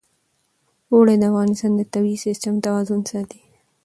اوړي 0.91 1.15
د 1.19 1.23
افغانستان 1.31 1.71
د 1.75 1.81
طبعي 1.93 2.17
سیسټم 2.25 2.55
توازن 2.65 2.99
ساتي. 3.09 3.41